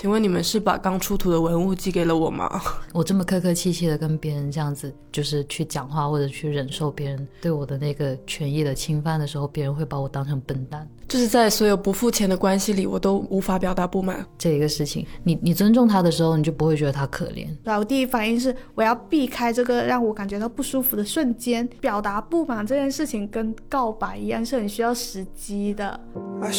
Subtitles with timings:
[0.00, 2.48] 请问你们是把刚出土的文物寄给了我吗？
[2.94, 10.88] 我这么客客气气的跟别人这样子，就是去讲话或者去忍受别人对我的那个权益的侵犯的时候，别人会把我当成笨蛋。
[11.08, 14.24] 就是在所有不付钱的关系里，我都无法表达不满。
[14.36, 17.48] 这一个事情，你你尊重他的时候，你就不会觉得他可怜。
[17.64, 21.68] 对我第一反应是我要避开这个让我感觉到不舒服的瞬间。
[21.80, 25.98] 表达不满这件事情跟告白一样，是很需要时机的。
[26.40, 26.52] I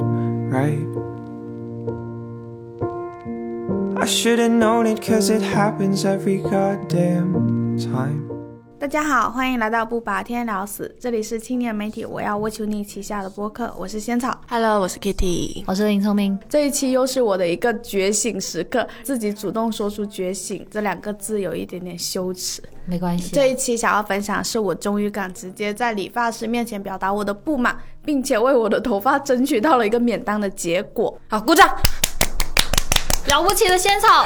[0.00, 0.86] right?
[4.00, 8.29] I should've known it cause it happens every goddamn time.
[8.80, 16.38] 大家好，欢迎来到不把天聊死，这里是青年媒体我要我求你旗下的播客，我是仙草，Hello，我是 Kitty，我是林聪明。
[16.48, 23.34] 这一期又是我的一个觉醒时刻，自己主动说出“觉醒”这两个字，有一点点羞耻，没关系。
[23.34, 31.14] 这一期想要分享，是我终于敢直接在理发师面前表达我的不满，并且为我的头发争取到了一个免单的结果。
[31.28, 31.68] 好，鼓掌。
[33.28, 34.24] 了不起的仙草，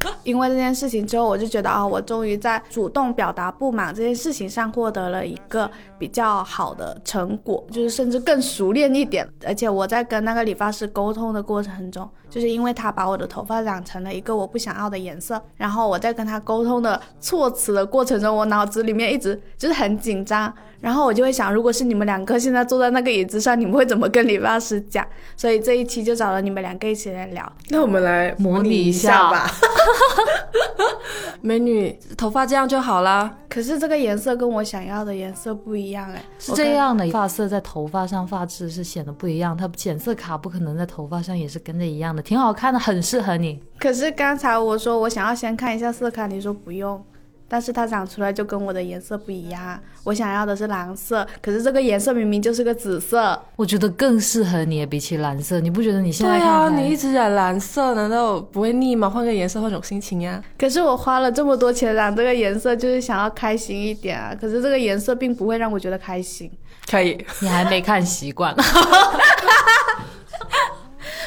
[0.24, 9.28] 因为这件事情之后，我就觉得啊，我终于在主动表达不满这件事情上获得了一个比较好的成果，就是甚至更熟练一点。
[9.46, 20.52] 而且我在跟那个理发师沟通的过程中，就是因为他把我的头发染成了一个我不想要的颜色，然后我在跟他沟通的措辞的过程中，我脑子里面一直就是很紧张。
[20.80, 25.04] 然后我就会想，如果是你们两个现在坐在那个椅子上，你们会怎么跟理发师讲？
[25.36, 27.52] 所以这一期就找了你们两个一起来聊。
[27.70, 29.50] 那我们来模拟一下吧。
[31.40, 33.32] 美女，头发这样就好啦。
[33.48, 36.22] 可是这个颜色跟我想要的颜色不一样哎。
[36.38, 43.60] 是这样的，发色在头发上发质是显得不一样，它浅色卡不可能在头发上也是跟着一样的，挺好看的，很适合你。
[43.78, 47.02] 可是刚才我说我想要先看一下色卡，你说不用。
[47.48, 56.38] 但是它长出来就跟我的颜色不一样，我想要的是蓝色，可是这个颜色明明就是个紫色，我觉得更适合你，比起蓝色，你不觉得你现在？
[56.38, 59.08] 对啊，你一直染蓝色，难道不会腻吗？
[59.08, 60.42] 换个颜色，换种心情呀。
[60.58, 64.36] 可是我花了这么多钱染这个颜色，就是想要开心一点啊。
[64.38, 66.50] 可是这个颜色并不会让我觉得开心。
[66.90, 68.54] 可以， 你还没看习惯。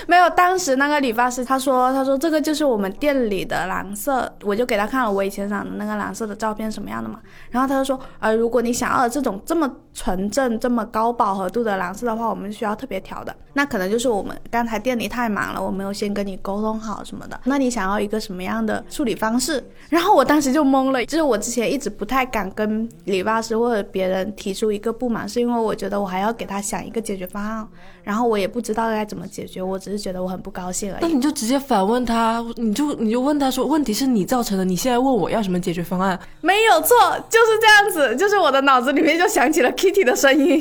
[0.08, 7.20] 没有，当时那个理发师他说，他说这个就是我们店里的蓝色，我就给他看了我以前染的那个蓝色的照片什么样的嘛。
[7.50, 13.36] 然后他就说，呃，如果你想要这种这么纯正、这么高饱和度的蓝色的话，我们需要特别调的。
[13.54, 17.40] 那可能就是我们刚才店里太忙了，我没有先跟你沟通好什么的。
[17.44, 19.62] 那你想要一个什么样的处理方式？
[19.90, 27.68] 然后我当时就懵了，就是我之前一直不太敢跟理发师或者别人提出一个不满，是因为我觉得我还要给他想一个解决方案，
[28.04, 31.02] 然后我也不知道该怎么解决，我只是觉得我很不高兴而已。
[31.02, 36.18] 那你就直接反问他，你就你就问他说，问题是你造成的，你现在问我要什么解决方案？
[36.40, 36.96] 没有错，
[37.30, 40.58] 就是这样子，就是我的脑子里面就响起了 Kitty 的声音，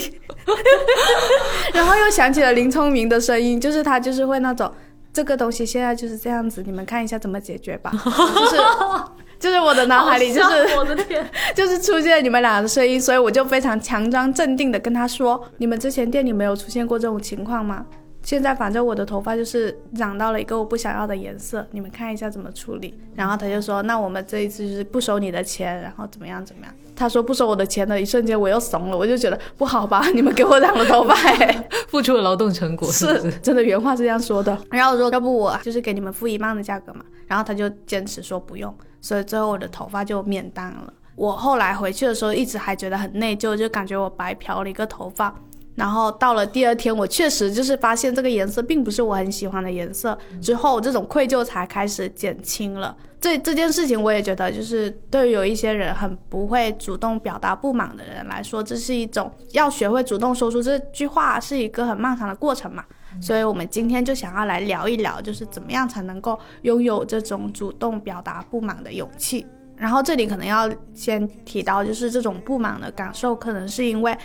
[1.72, 2.80] 然后又想起了林聪。
[2.80, 4.72] 聪明的声音，就是他，就是会那种，
[5.12, 7.92] 这个东西现在就是这样子，你们看一下怎么解决吧。
[8.00, 8.56] 就是，
[9.38, 11.22] 就是我的脑海里就是，我的天，
[11.54, 17.84] 就是出现你们俩的声音，所以我就非常强装镇定的跟他说，你们之前店里没有出现过这种情况吗？
[18.30, 22.96] 现在反正我的头发就是染到了一个我不想要的颜色，你们看一下怎么处理。
[23.16, 26.72] 然后他就说，那我们这一次就是不收你的钱，然后怎么样怎么样。
[26.94, 31.16] 他说不收我的钱的一瞬间，我又怂了，我就觉得不好吧，你们给我染了头发，
[31.88, 34.56] 付出了劳动成果，是真的原话是这样说的。
[34.70, 40.92] 然后我说要不我就是给你们付一半的价格嘛，然后他就坚持说不用，所以最后我的头发就免单了。
[41.16, 45.34] 我后来回去的时候一直还觉得很内疚，就感觉我白嫖了一个头发。
[45.76, 52.94] 然后到了第二天，我确实就是发现这个颜色并不是我很喜欢的颜色，之后这种愧疚才开始减轻了。
[53.18, 62.84] 这这件事情我也觉得，就是对于有一些人很不会主动表达不满的人来说，这是一种要学会主动说出这句话是一个很漫长的过程嘛。
[63.20, 69.46] 所以我们今天就想要来聊一聊，就是怎么样才能够拥有这种主动表达不满的勇气。
[69.76, 74.16] 然后这里可能要先提到，就是这种不满的感受，可能是因为。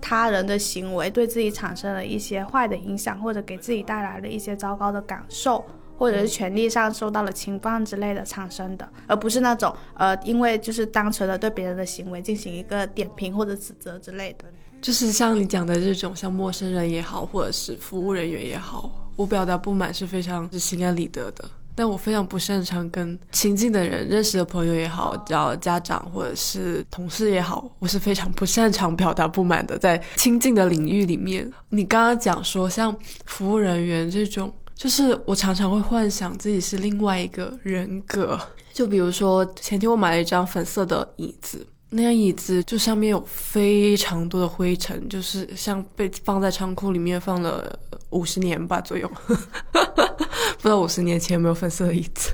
[0.00, 5.64] 他人的行为对自己产生了一些坏的影响，或者给自己带来了一些糟糕的感受，
[5.98, 14.44] 或者是权利上受到了侵犯之类的产生的，而不是那种呃，因为就是单纯的对别人的行为进行一个点评或者指责之类的。
[14.80, 21.44] 就是像你讲的这种，像陌生人也好，或者是服务人员也好，我表达不满是非常是心安理得的。
[21.80, 29.78] 但我非常不擅长跟亲近的人、认识的朋友也好，叫家长或者是同事也好，我是非常不擅长表达不满的。
[29.78, 32.94] 在亲近的领域里面，你刚刚讲说像
[33.24, 38.38] 服务人员这种，就是我常常会幻想自己是另外一个人格。
[38.74, 47.76] 就比如说前天我买了一张粉色的椅子，那张椅子就上面有非常多的灰尘，就是像被放在仓库里面放了
[48.10, 49.10] 五十年吧左右，
[49.72, 52.30] 不知道五十年前有没有粉色的椅子。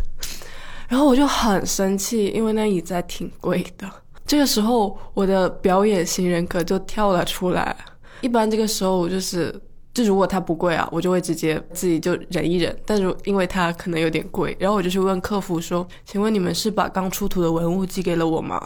[0.88, 3.90] 然后我就很生气，因为那椅子还挺贵的。
[4.26, 7.74] 这个时候，我的表演型人格就跳了出来。
[8.20, 9.58] 一般这个时候，我就是，
[9.96, 12.76] 就如果它不贵啊，我就会直接自己就忍一忍。
[12.84, 18.60] 但是因为它可能有点贵，然后我就去问客服说：“请问你们是把刚出土的文物寄给了我吗？”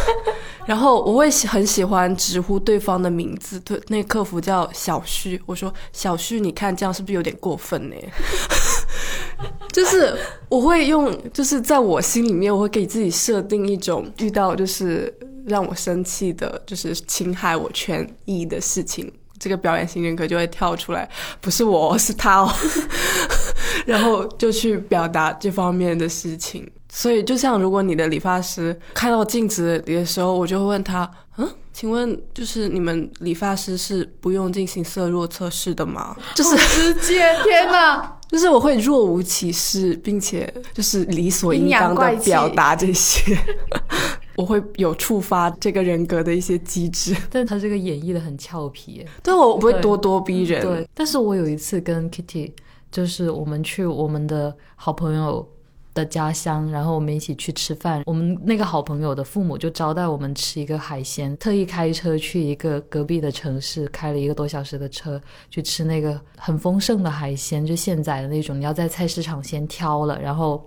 [0.66, 5.40] 然后我会很喜欢直呼对方的名字，对，那客服叫小旭。
[5.46, 7.96] 我说：“小旭，你看这样是不是有点过分呢？”
[9.72, 10.14] 就是
[10.50, 15.14] 我会用，就是在我心里面，我会给自己设定一种遇到就是
[15.46, 21.08] 让我生气的，就是侵害我权益的事情，这个表演型人格就会跳出来，
[21.40, 22.52] 不是我 是他哦，
[23.86, 26.68] 然后就去表达这方面的事情。
[26.88, 36.16] 所以就像如果你的理发师看到镜子里的时候，我就会问他，嗯，请问就是你们理发师是不用进行色弱测试的吗？
[36.34, 38.14] 就是直接，天哪！
[38.28, 43.36] 就是我会若无其事，并且就是理所应当的表达这些，
[44.36, 47.16] 我会有触发这个人格的一些机制。
[47.30, 50.62] 但他这个演绎的很俏皮，对我不会咄咄逼人。
[50.62, 52.52] 对，但是我有一次跟 Kitty，
[52.90, 55.46] 就是我们去我们的好朋友。
[55.96, 58.02] 的家乡，然后我们一起去吃饭。
[58.04, 65.18] 我们那个好朋友的父母就招待我们吃一个海鲜，特意开车去一个隔壁的城市，开了一个多小时的车
[65.48, 68.60] 去吃那个很丰盛的海鲜，就现宰的那种。
[68.60, 70.62] 你要在菜市场先挑了，然后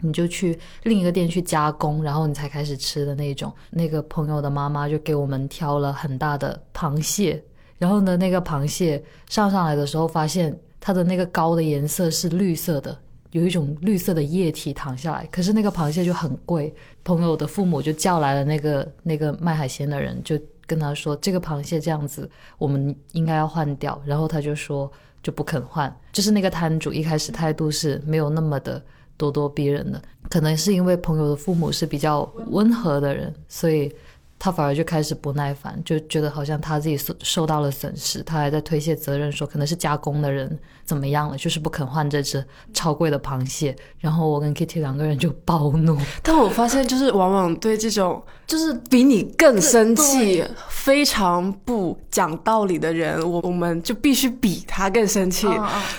[0.00, 3.52] 你就去另一个店去加工，然后你才开始吃的那种。
[3.70, 7.42] 那个朋友的妈妈就给我们挑了很大的螃蟹，
[7.78, 12.96] 然后呢，那个螃蟹上上来的时候，发现它的那个膏的颜色是绿色的。
[13.32, 16.74] 有一种绿色的液体淌下来，可是那个螃蟹就很贵。
[17.04, 24.90] 朋友的父母就叫来了那个那个卖海鲜的人，就跟他说：“这个螃蟹这样子，我们应该要换掉。”然后他就说
[25.22, 25.94] 就不肯换。
[26.12, 28.82] 就是那个摊主一开始态度是没有那么的
[29.18, 33.92] 咄咄逼人的，可能是因为朋友的父母是比较温和的人，所以。
[34.38, 42.44] 他反而就开始不耐烦，就觉得好像他自己受受到了损失，他还在推卸责任，说可能是加工的人怎么样了，就是不肯换这只
[42.74, 43.74] 超贵的螃蟹。
[43.98, 45.98] 然后我跟 Kitty 两个人就暴怒。
[46.22, 55.48] 但我发现，就是往往对这种 就是比你更生气、非常不讲道理的人，我我们就必须比他更生气，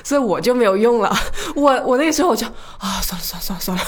[0.04, 1.12] 所以我就没有用了。
[1.56, 2.46] 我我那个时候我就
[2.78, 3.84] 啊，算了算了算了算了。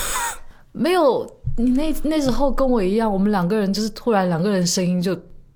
[0.72, 5.16] 没有，你那那时候跟我一样，我们两个人就是突然两个人声音就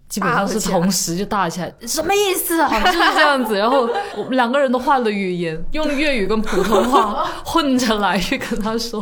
[0.10, 2.69] 基本上是同时就大起来， 什么意思啊？
[2.80, 3.88] 就是这样子，然后
[4.18, 9.00] 我们两个人都换了语言， 用粤语跟普通话混着来去跟他说，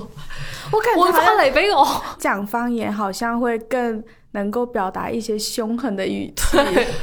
[0.71, 1.85] 我感觉我发雷俾我
[2.17, 4.03] 讲方言好像会更。
[4.33, 6.57] 能够表达一些凶狠的语气，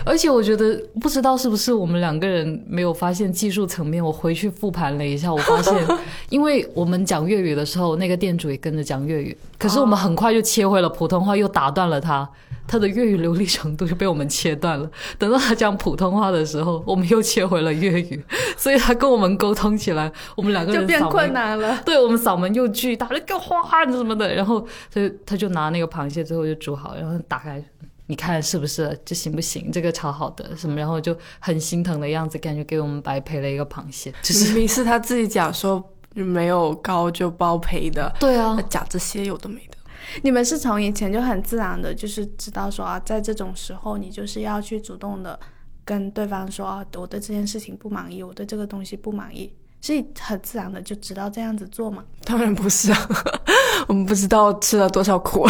[0.04, 4.02] 而且我觉得不知道是不是我们两个人没有发现技术层面。
[4.02, 5.75] 我回去复盘了一下，我发现，
[6.30, 12.28] 因为我们讲粤语的时候，那个店主也跟着讲粤语，可是我们很快就切回了普通话，又打断了他。
[12.68, 14.88] 他的粤语流利程度就被我们切断了。
[15.18, 18.22] 等到他讲普通话的时候，我们又切回了粤语，
[18.56, 21.80] 所以他跟我们沟通起来，我们两个人就变困难了。
[21.84, 24.34] 对我们嗓门又巨大，了个花什么的。
[24.34, 24.60] 然后
[24.92, 27.64] 他他就拿那个螃蟹，最后就煮好，然后打开，
[28.06, 29.70] 你看是不是这行不行？
[29.72, 30.76] 这个超好的什么？
[30.76, 34.12] 然后就很心疼的样子，感觉给我们白赔了一个螃蟹。
[34.44, 35.82] 明明是他自己讲说
[36.12, 39.77] 没有高就包赔的，对啊，讲这些有的没的。
[40.23, 45.38] 你们是从以前就很自然的，就是知道说啊，在这种时候，你就是要去主动的
[45.85, 52.05] 跟对方说啊，我对这件事情不满意，我对这个东西不满意，是很自然的就知道这样子做嘛？
[52.25, 53.09] 当然不是啊，
[53.88, 55.47] 我们不知道吃了多少苦，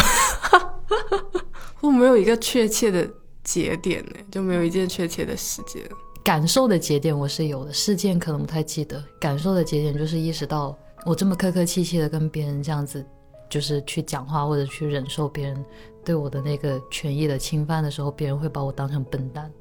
[1.81, 3.09] 我没有一个确切的
[3.43, 5.81] 节点呢，就没有一件确切的时间。
[6.21, 9.03] 感受的节点我是有的，事件可能不太记得。
[9.19, 13.03] 感受的节点就是意识到我这么客客气气的跟别人这样子。
[13.49, 15.65] 就是去讲话或者去忍受别人
[16.05, 19.51] 对我的那个权益的侵犯的时候，别人会把我当成笨蛋。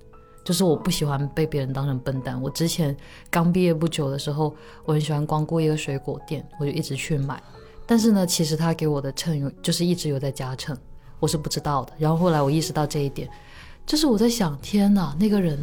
[0.45, 2.41] 就是我不喜欢被别人当成笨蛋。
[2.41, 2.97] 我之前
[3.31, 4.55] 刚毕业不久的时候，
[4.85, 7.43] 我很喜欢光顾一个水果店，我就一直去买。
[7.87, 10.75] 但是呢，其实他给我的秤有就是一直有在加秤，
[11.21, 11.93] 我是不知道的。
[11.99, 13.29] 然后后来我意识到这一点，
[13.85, 15.59] 就是我在想，天哪，那个人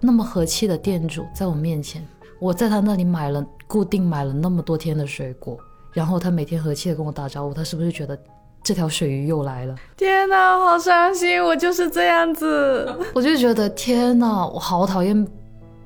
[0.00, 2.06] 那么和气的店主在我面前，
[2.38, 5.58] 我在他那里买了固定买了那么多天的水果。
[5.96, 8.18] 然后他每天和气的跟我打招呼，他是不是觉得
[8.62, 9.74] 这条水鱼又来了？
[9.96, 11.42] 天哪，好伤心！
[11.42, 15.26] 我就是这样子， 我就觉得天哪，我好讨厌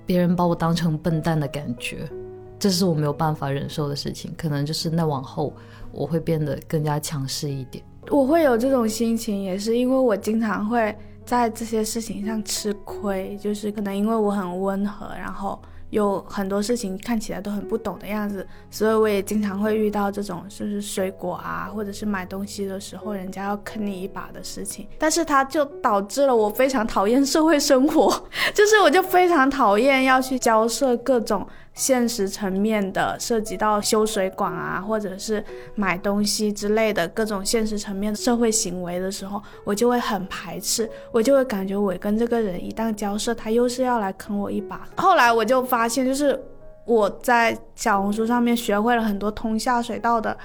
[0.05, 2.11] 别人把我当成笨蛋的感觉，
[2.59, 4.35] 这是我没有办法忍受的事情。
[4.37, 5.55] 可能就是那往后
[5.93, 7.85] 我会变得更加强势一点。
[8.11, 10.93] 我会有这种心情，也是因为我经常会
[11.25, 15.57] 在这些事情上吃亏，就是可能因为我很温和，然后。
[15.91, 24.87] 有很多事情看起来都很不懂的样子，所以我也经常会遇到这种就是水果啊，或者是买东西的时候，人家要坑你一把的事情。
[24.99, 28.11] 但是它就导致了我非常讨厌社会生活，
[28.55, 31.47] 就是我就非常讨厌要去交涉各种。
[31.81, 35.43] 现实层面的涉及到修水管啊，或者是
[35.75, 44.87] 买东西之类的各种现实层面的社会行为的时候，我就会很排斥，我就会感觉我跟这个人一旦交涉，他又是要来坑我一把。
[44.99, 46.39] 后来我就发现，就是
[46.85, 50.37] 我在小红书上面学会了很多通下水道的。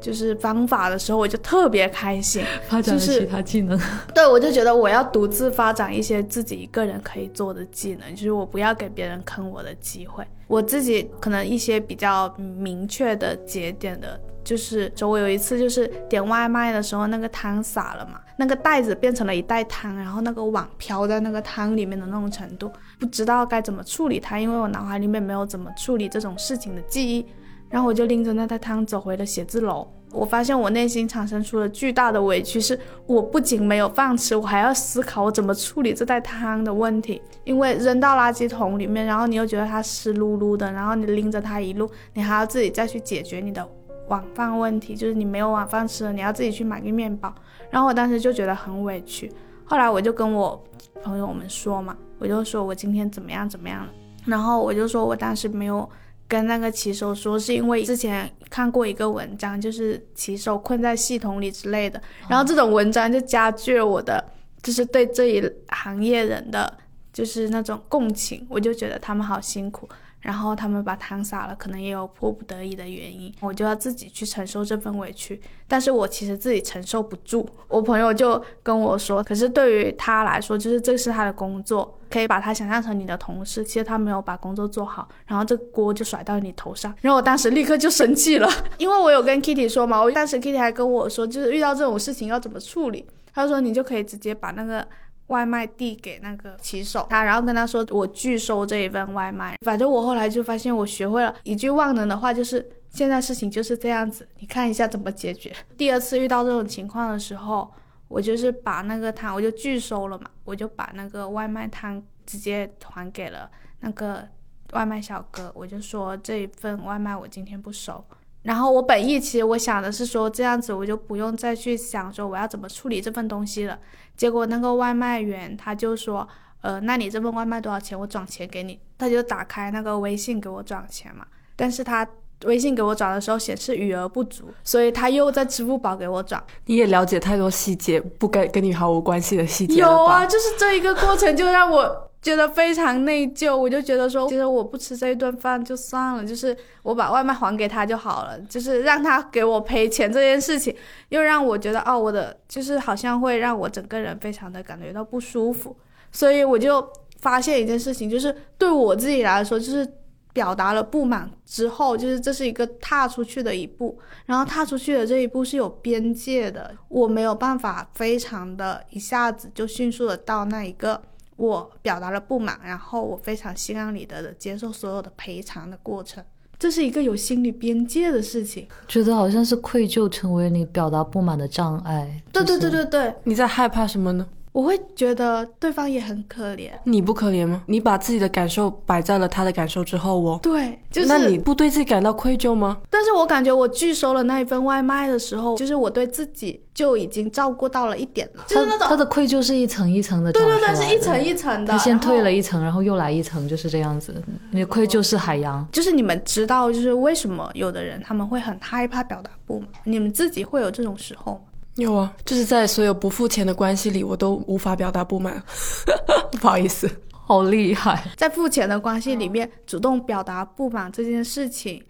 [0.00, 3.78] 就是方法的时候，我就特别开心， 发展了其他技能。
[4.14, 10.24] 对，我就觉得我要独自发展一些自己一个人可以做的技能，就是我不要给别人坑我的机会。
[10.46, 27.26] 我自己可能一些比较明确的节点的，就是就我有一次就是点外卖的时候，那个汤洒了嘛，那个袋子变成了一袋汤，然后那个碗飘在那个汤里面的那种程度，不知道该怎么处理它，因为我脑海里面没有怎么处理这种事情的记忆。
[27.68, 29.86] 然后我就拎着那袋汤走回了写字楼。
[30.10, 37.20] 我发现我内心产生出了巨大的委屈，是我不仅没有饭吃，我还要思考我怎么处理这袋汤的问题。
[37.44, 43.68] 因为扔到垃圾桶里面，然后你又觉得它湿漉漉的，然后你拎着它一路，你还要自己再去解决你的
[44.08, 47.30] 晚饭问题，就是你没有晚饭吃了，你要自己去买个面包。
[47.68, 49.30] 然后我当时就觉得很委屈。
[49.66, 50.58] 后来我就跟我
[51.02, 53.92] 朋友们说嘛，我就说我今天怎么样怎么样了，
[54.24, 55.86] 然后我就说我当时没有。
[56.28, 64.22] 跟那个骑手说，是因为之前看过一个文章，就是骑手困在系统里之类的，然后这种文章就加剧了我的，
[64.62, 66.70] 就是对这一行业人的，
[67.12, 69.88] 就是那种共情，我就觉得他们好辛苦。
[70.20, 75.40] 然后他们把汤洒了，可能也有迫不得已的原因，我就要自己去承受这份委屈。
[75.66, 77.48] 但是我其实自己承受不住。
[77.68, 83.62] 我朋友就跟我说，可是对于他来说，就是这是他的工作，可以把他想象成你的同事。
[83.62, 86.92] 其实他没有把工作做好，然后这锅就甩到你头上。
[87.00, 88.48] 然后我当时立刻就生气了，
[88.78, 93.06] 因为我有跟 Kitty 说嘛，我当时 Kitty 还跟我说，就是遇到这种事情要怎么处理。
[93.32, 94.86] 他说你就可以直接把那个。
[95.28, 99.56] 外卖递给那个骑手，他然后跟他说我拒收这一份外卖。
[99.64, 105.54] 反正我后来就发现我学会了一句万能的话，就是现在事情就是这样子，你看一下怎么解决。
[105.76, 107.70] 第二次遇到这种情况的时候，
[108.08, 114.26] 我就是把那个汤我就拒收了嘛，我就把那个外卖汤直接还给了那个
[114.72, 118.02] 外卖小哥，我就说这一份外卖我今天不收。
[118.48, 123.78] 然后我本意其实我想的是说这样子我就不用再去想说我要怎么处理这份东西了。
[124.16, 126.26] 结果那个外卖员他就说，
[126.62, 128.00] 呃，那你这份外卖多少钱？
[128.00, 128.80] 我转钱给你。
[128.96, 131.26] 他就打开那个微信给我转钱嘛。
[131.56, 132.08] 但是他
[132.46, 136.42] 微信给我转的时候显示余额不足，所以他又在支付宝给我转。
[136.64, 142.07] 你也了解太多细节，不该跟你毫无关系的细节有啊，就是这一个过程就让我。
[142.20, 150.74] 觉得非常内疚，我就觉得说，其实我不吃这一顿饭就算了，就是我把外卖还给他就好了，就是让他给我赔钱这件事情，
[151.10, 155.76] 又让我觉得哦，我的就是好像会让我整个人非常的感觉到不舒服，
[156.10, 156.84] 所以我就
[157.20, 159.88] 发现一件事情，就是对我自己来说，就是
[160.32, 163.96] 表达了不满之后，就是这是一个踏出去的一步，
[164.26, 171.00] 然后踏出去的这一步是有边界的，我没有办法非常的一下子就迅速的到那一个。
[171.38, 176.22] 我表达了不满，然后我非常心安理得的接受所有的赔偿的过程，
[176.58, 178.66] 这是一个有心理边界的事情。
[178.88, 182.20] 觉得好像是愧疚成为你表达不满的障碍。
[182.32, 184.26] 对对对对对，你在害怕什么呢？
[184.58, 187.62] 我会觉得对方也很可怜，你不可怜吗？
[187.66, 192.78] 你把自己的感受摆在了他的感受之后，哦对，就是那你不对自己感到愧疚吗？
[192.90, 204.12] 但是我感觉我拒收了那一份外卖的时候，就是我对自己就已经照顾到了一点了，就是那种他的愧疚是一层一层的，对对对，是一层一层的，他先退了一层，然后又来一层，就是这样子。
[204.50, 209.68] 你的愧疚是海洋，就是你们知道，就是为什么有的人他们会很害怕表达不满？
[209.84, 211.40] 你们自己会有这种时候吗？
[211.78, 215.40] 有啊，就是在所有不付钱的关系里，我都无法表达不满。
[216.40, 218.04] 不好意思，好厉害。
[218.16, 221.80] 在付钱的关系里面，主动表达不满这件事情，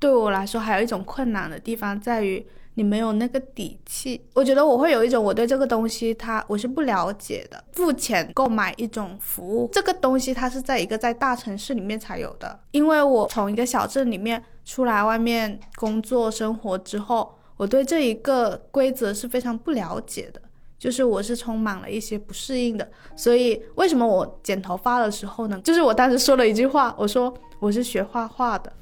[0.00, 4.20] 对我来说还有一种困难的地方在于，你没有那个底气。
[4.34, 7.62] 我觉得我会有一种我对这个东西，它我是不了解的。
[7.74, 12.58] 付钱购买一种服务，这个东西它是在一个在大城市里面才有的。
[12.72, 17.37] 因为我从一个小镇里面出来外面工作生活之后。
[17.58, 20.40] 我对这一个规则是非常不了解的，
[20.78, 22.88] 就是我是充满了一些不适应的。
[23.14, 25.60] 所以为什么我剪头发的时候呢？
[25.62, 28.72] 就是我当时说了一句话，我说我是学画画的，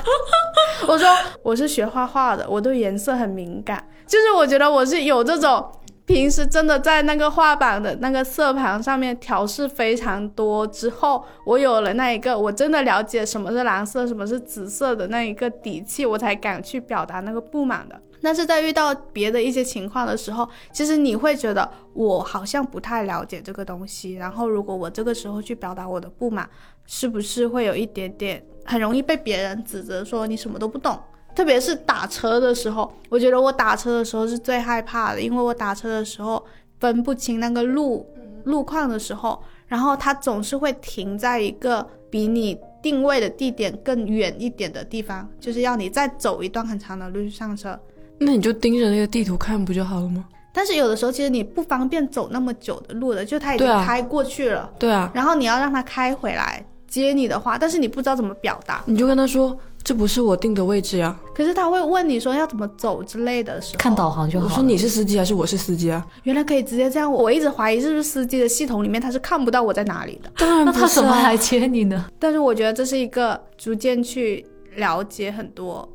[0.86, 1.08] 我说
[1.42, 5.68] 我是学画画的，我对颜色很敏感，就是我觉得我是有这种。
[6.08, 18.00] 平时真的在那个画板的那个色盘上面调试非常多之后，我有了那一个我真的了解什么是蓝色，什么是紫色的那一个底气，我才敢去表达那个不满的。
[18.22, 26.48] 但是在遇到别的一些情况的时候，其实你会觉得我好像不太了解这个东西，然后如果我这个时候去表达我的不满，
[26.86, 30.98] 是不是会有一点点很容易被别人指责说你什么都不懂？
[31.34, 36.44] 特别是打车的时候，我觉得我打车的时候是最害怕的，因为我打车的时候
[36.80, 38.04] 分不清那个路
[38.44, 47.78] 路况的时候，然后它总是会停在一个比你定位的地点更远一点的地方，就是要你再走一段很长的路去上车。
[48.18, 50.24] 那你就盯着那个地图看不就好了吗？
[50.52, 59.56] 但是有的时候其实你不方便走那么久的路的，就他已经开过去了，对啊，然后你要让他开回来接你的话，但是你不知道怎么表达，你就跟他说。
[59.88, 64.44] 这不是我定的位置呀，可是他会问你说要怎么走之类的时候，看导航就好。
[64.44, 66.06] 我说你是司机还是我是司机啊？
[66.24, 70.30] 原来可以直接这样，我一直怀疑是不是司机的系统里面他是看不到我在哪里的。
[70.36, 72.04] 当然，那他怎么来接你呢？
[72.18, 74.44] 但是我觉得这是一个逐渐去
[74.76, 75.90] 了解很多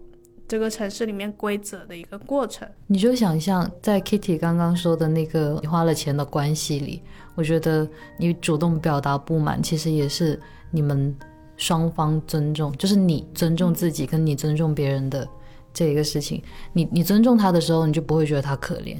[0.47, 2.67] 这个城市里面规则的一个过程。
[2.87, 6.99] 你就想象在 Kitty 刚刚说的那个你花了钱的关系里，
[7.35, 11.15] 我觉得你主动表达不满，其实也是你们。
[11.57, 15.27] 双方尊重，就是你尊重自己，跟你尊重别人的
[15.73, 16.41] 这一个事情。
[16.73, 18.97] 你你尊重他的时候，你就不会觉得他可怜；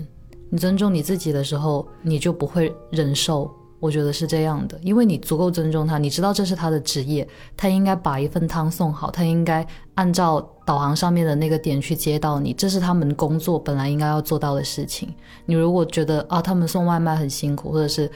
[0.49, 3.51] 你尊重你自己的时候，你就不会忍受。
[3.79, 15.13] 我觉得是这样的，因为你足够尊重他，你知道这是他的职业，他应该把一份汤送好，他应该按照导航上面的那个点去接到你，这是他们工作本来应该要做到的事情。
[15.45, 18.09] 你如果觉得啊，他们送外卖很辛苦，或者是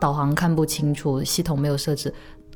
[0.00, 2.12] 导航看不清楚，系统没有设置。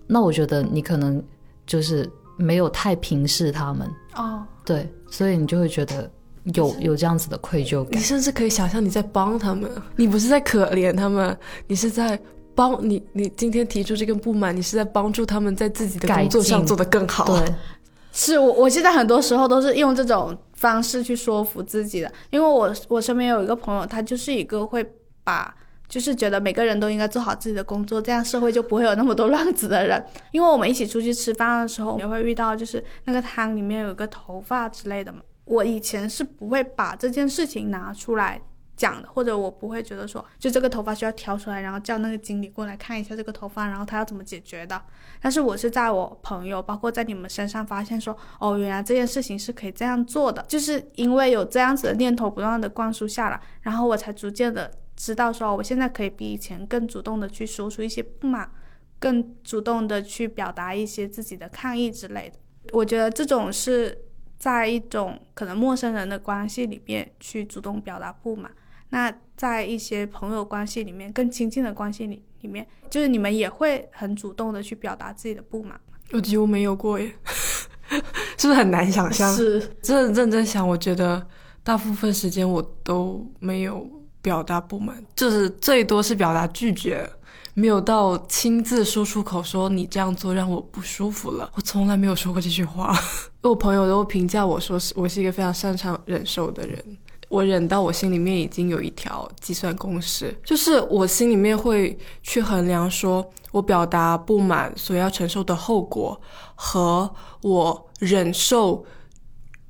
[0.07, 1.23] 那我觉得你可能
[1.67, 6.11] 就是没有太平视他们哦，对，所以你就会觉得
[6.55, 7.99] 有有这样子的愧疚感。
[7.99, 11.37] 你甚至可以想象你在帮他们，你不是在可怜他们，
[11.67, 12.19] 你是在
[12.55, 13.03] 帮你。
[13.13, 17.25] 你今天提出这个不满，你是在帮助他们在自己的工作上做得更好。
[17.25, 17.55] 对，
[18.13, 24.89] 是我我现在很多时候都是用这种方式去说服自己的，因为我我身边有一个朋友，他就是一个会
[25.25, 25.55] 把。
[25.89, 30.05] 就是觉得每个人都应该做好自己的工作，这样社会就不会有那么多乱子的人。
[30.33, 35.21] 因为我们一起出去吃饭的时候，也会遇到，就是那个汤里面有个头发之类的嘛。
[35.45, 38.41] 我以前是不会把这件事情拿出来
[38.77, 44.83] 讲的，或者我不会觉得说，就这个头发需要挑出来，然后叫那个经理过来看一下这个头发，然后他要怎么解决的。
[45.23, 54.69] 但是我是在我朋友，包括在你们身上发现说，哦，原来这件事情是可以这样做的，就是因为有这样子的念头不断的灌输下来，然后我才逐渐的。
[54.97, 58.51] 知道说，我现在可以比以前更主动的去说出一些不满，
[58.99, 62.39] 更主动的去表达一些自己的抗议之类的。
[62.73, 63.97] 我觉得这种是
[64.39, 68.51] 在一种可能陌生人的关系里面去主动表达不满。
[68.89, 75.79] 那在一些朋友关系里面，更亲近的关系里里面，就是你们也会很主动的去表达自己的不满。
[76.13, 77.13] 我几乎没有过耶，
[78.39, 79.35] 是不是很难想象？
[79.35, 81.27] 是，真的认真想，我觉得
[81.63, 83.89] 大部分时间我都没有。
[84.27, 87.09] 表达不满，就是最多是表达拒绝，
[87.55, 91.49] 没有到亲自说出口说你这样做让我不舒服了。
[91.55, 92.93] 我从来没有说过这句话。
[93.43, 96.85] 我朋友都评价我说是我是一个非常擅长忍受的人，
[97.29, 106.21] 我忍到我心里面已经有一条计算公式，就是我心里面会去衡量说我表达不满所要承受的后果
[106.57, 107.09] 和
[107.43, 108.85] 我忍受。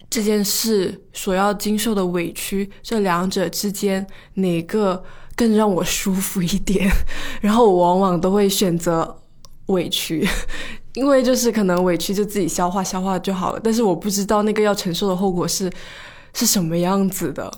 [0.08, 5.02] 这件事所要经受的委屈，这两者之间哪个
[5.34, 6.90] 更让我舒服一点？
[7.42, 9.20] 然后我往往都会选择
[9.66, 10.26] 委屈，
[10.94, 13.60] 因为就是可能委屈就自己消化消化就好了。
[13.62, 15.70] 但是我不知道那个要承受的后果是
[16.32, 17.52] 是什么样子的。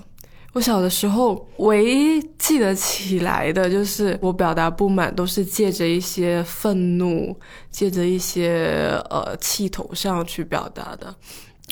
[0.54, 7.36] 我小的时候唯一记得起来的就是我表达不满都是借着一些愤怒，
[7.70, 11.14] 借着一些呃气头上去表达的。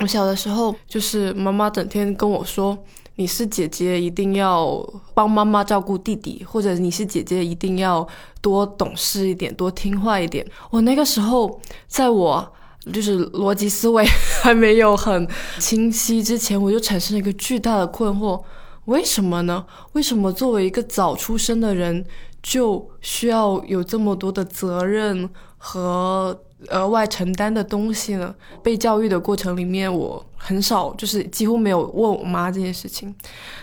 [0.01, 2.77] 我小的时候，就是妈妈整天跟我说
[3.17, 4.79] ：“你是姐姐，一定要
[5.15, 8.07] 帮妈妈照顾弟弟，或者你是姐姐，一定要
[8.43, 12.53] 多懂事一点，多听话一点。”我那个时候，在我
[12.93, 14.05] 就是逻辑思维
[14.43, 15.27] 还没有很
[15.59, 18.43] 清晰之前，我就产生了一个巨大的困惑：
[18.85, 19.65] 为什么呢？
[19.93, 22.05] 为什么作为一个早出生的人，
[22.43, 28.35] 就需要有这么多的责任和额外承担的东西呢？
[28.63, 33.15] 被教育的过程里面，我很少，就是几乎没有问我妈这件事情。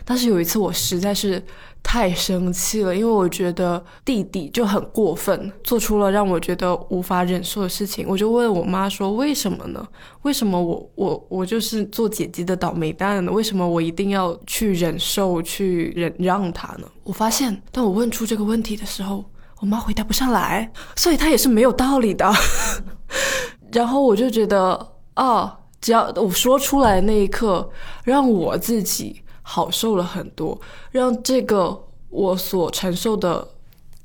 [0.06, 1.44] 但是有一次，我实在是
[1.82, 8.06] 太生气了，因为我觉得弟弟就很过分，做出了让我觉得无法忍受的事情。
[8.08, 9.86] 我就问我妈说：“为什么呢？
[10.22, 13.32] 为什么我我我就是做姐姐的倒霉蛋呢？
[13.32, 19.26] 为什么我一定要去忍受、去忍让他呢？”我发现，当我问出这个问题的时候，
[19.64, 22.30] 我妈回答不上来，所以她也是没有道理的。
[23.72, 27.70] 然后我就觉得，啊，只要我说出来那一刻，
[28.04, 30.60] 让我自己好受了很多，
[30.92, 33.48] 让这个我所承受的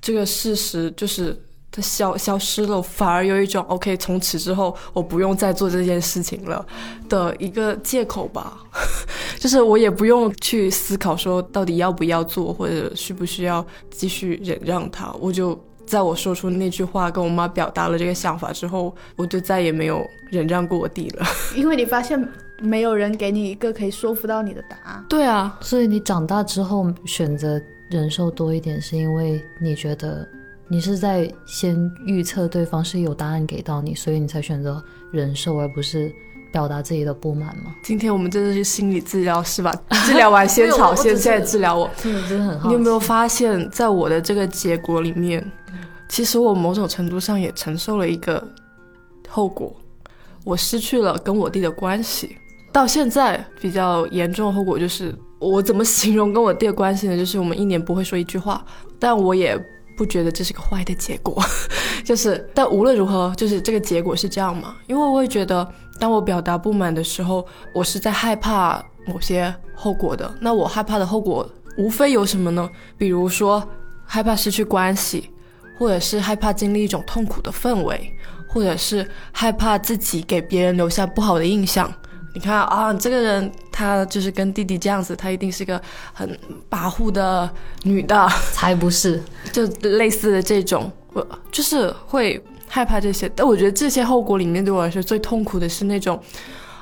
[0.00, 1.36] 这个事实就是
[1.78, 6.66] 它消消失了，反而有一种 OK，从此之后我不用再做这件事情了
[7.08, 8.58] 的一个借口吧。
[9.38, 15.12] 就是我也不用去思考说到底要不要做，或者需不需要继续忍让他。
[15.20, 21.24] 我就在我说出那句话跟我妈表达了这个想法之后，我就再也没有忍让过我弟了。
[21.54, 22.28] 因为你发现
[22.60, 25.04] 没有人给你一个可以说服到你的答案。
[25.08, 30.28] 对啊，所以你长大之后选择忍受多一点，是因为你觉得
[30.68, 36.12] 你是在先预测对方是有答案给到你，所以你才选择忍受，而不是。
[36.50, 37.76] 表达自己的不满吗？
[37.82, 39.70] 今天我们真的是心理治疗是吧？
[40.06, 41.90] 治疗完先吵，现在治疗我。
[42.02, 42.68] 真的真的很好。
[42.68, 45.44] 你有没有发现，在我的这个结果里面，
[46.08, 48.42] 其实我某种程度上也承受了一个
[49.28, 49.76] 后果，
[50.42, 52.38] 我失去了跟我弟的关系。
[52.72, 57.14] 到现在比较严重的后果就是，我怎么形容跟我弟的关系呢？
[57.14, 58.64] 就是我们一年不会说一句话，
[58.98, 59.54] 但我也。
[59.98, 61.42] 不觉得这是个坏的结果，
[62.06, 64.76] 就是，但无论如何，就是这个结果是这样嘛？
[64.86, 70.32] 因为我会觉得，当我表达不满的时候，我是在害怕某些后果的。
[70.40, 72.70] 那我害怕的后果无非有什么呢？
[72.96, 73.68] 比如说
[74.04, 75.30] 害怕失去关系，
[75.76, 78.12] 或者是害怕经历一种痛苦的氛围，
[78.46, 81.92] 或者是害怕自己给别人留下不好的印象。
[82.34, 85.80] 你看啊，这个人他就是跟弟弟这样子，他一定是个
[86.12, 86.28] 很
[86.70, 87.48] 跋扈的
[87.82, 89.20] 女的，才不是，
[89.52, 93.28] 就类似的这种，我就是会害怕这些。
[93.34, 96.20] 但我觉得这些后果里面，对我来说最痛苦的是那种，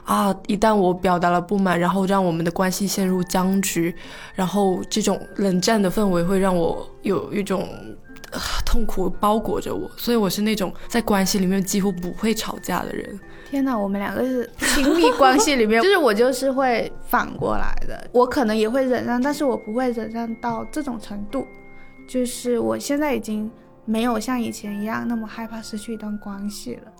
[0.04, 3.94] 啊，一旦我表达了不满，然后让我们的关系陷入僵局，
[4.34, 7.68] 然后这种冷战的氛围会让我有一种。
[8.64, 13.18] 痛苦包裹着我，所以我是那种在关系里面几乎不会吵架的人。
[13.50, 21.46] 天哪，我们两个是亲密关系里面， 就是我就是会反过来的，我可能也会忍让，但是我不会忍让到这种程度。
[22.08, 23.50] 就是我现在已经
[23.84, 26.92] 没有像以前一样那么害怕失去一段关系了，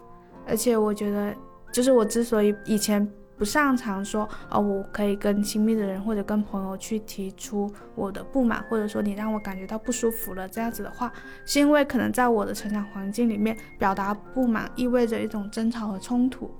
[0.47, 1.35] 而且我觉得，
[1.73, 3.07] 就是我之所以以前。
[3.39, 11.13] 不擅长说，哦，我可以跟亲密的人或者跟朋友去提出我的不满，或者说你让我感觉到不舒服了这样子的话，
[11.45, 16.51] 是因为可能在我的成长环境里面，表达不满意味着一种争吵和冲突，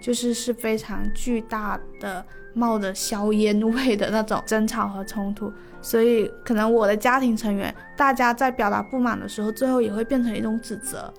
[0.00, 11.12] 就是是非常巨大的冒着硝烟味的那种争吵和冲突，所以可能我的家庭成员大家在表达不满的时候，最后也会变成一种指责，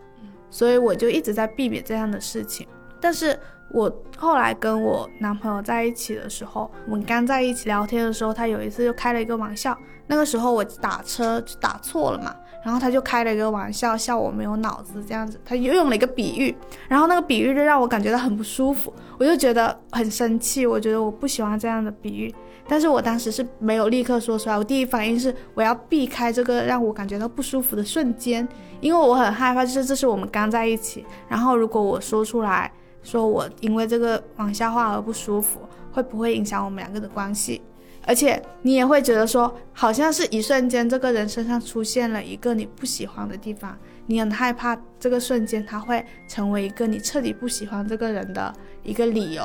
[0.50, 2.68] 所以我就一直在避免这样的事情，
[3.00, 3.38] 但是。
[3.72, 9.76] 我后来跟我男朋友在一起的时候，我们刚在一起聊天的时候，他有一次就开了一个玩笑。
[10.08, 15.42] 那个时候我打车打错了嘛，然后他就开了一个玩笑，笑我没有脑子这样子。
[15.44, 16.56] 他又用了一个比喻，
[16.88, 20.66] 然后那个比喻就让我感觉到很不舒服，我就觉得很生气。
[20.66, 22.34] 我觉得我不喜欢这样的比喻，
[22.68, 24.58] 但是我当时是没有立刻说出来。
[24.58, 28.48] 我第一反应是我要避开这个让我感觉到不舒服的瞬间，
[28.80, 32.72] 因为我很害怕，就是这是我们刚在一起，然后如果我说出来。
[33.06, 35.62] 说我因为这个玩笑话而不舒服，
[35.94, 37.62] 会不会影响我们两个的关系？
[38.08, 49.44] 而且你也会觉得说，好像是一瞬间，这个人身上出现了一个你不喜欢的地方，你很害怕这个瞬间他会成为一个你彻底不喜欢这个人的一个理由，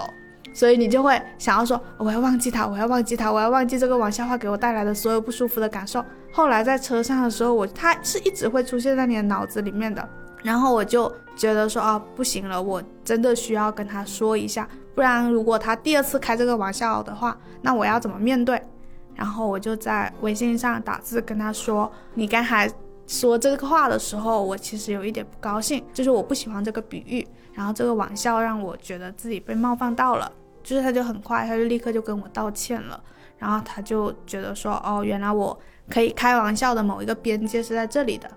[0.53, 6.05] 所以你就会想要说，我要忘记他，我要忘记他，我要忘记这个玩笑话给我带来的所有不舒服的感受。
[6.31, 10.07] 后来在车上的时候，我他是一直会出现在你的脑子里面的。
[10.43, 18.63] 然后我就觉得说啊，不行了，我真的需要跟他说一下，不然如果他第二次开这个玩笑的话，那我要怎么面对？
[19.15, 22.71] 然后我就在微信上打字跟他说，你刚才
[23.07, 30.31] 说这个话的时候，我其实有一点不高兴，就是我不喜欢这个比喻，然后这个玩笑让我觉得自己被冒犯到了，
[30.63, 33.03] 就是他就很快，他就立刻就跟我道歉了，
[33.39, 38.31] 然后他就觉得说，哦，原来我可以开玩笑的某一个边界是在这里的。